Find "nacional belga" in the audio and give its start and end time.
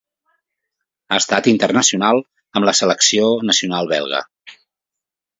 3.51-4.23